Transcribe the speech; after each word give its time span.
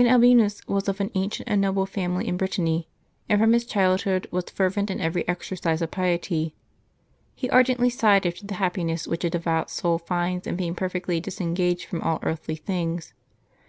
Albinus 0.00 0.64
was 0.68 0.88
of 0.88 1.00
an 1.00 1.10
ancient 1.16 1.48
and 1.48 1.60
noble 1.60 1.84
family 1.84 2.28
in 2.28 2.36
Brit 2.36 2.52
tany, 2.52 2.86
and 3.28 3.40
from 3.40 3.52
his 3.52 3.64
childhood 3.64 4.28
was 4.30 4.44
fervent 4.44 4.92
in 4.92 5.00
every 5.00 5.26
exercise 5.26 5.82
of 5.82 5.90
piety. 5.90 6.54
He 7.34 7.50
ardently 7.50 7.90
sighed 7.90 8.24
after 8.24 8.46
the 8.46 8.54
happiness 8.62 9.08
which 9.08 9.24
a 9.24 9.30
devout 9.30 9.72
soul 9.72 9.98
finds 9.98 10.46
in 10.46 10.54
being 10.54 10.76
perfectly 10.76 11.18
disengaged 11.18 11.86
from 11.86 12.00
all 12.02 12.20
earthly 12.22 12.54
things. 12.54 13.12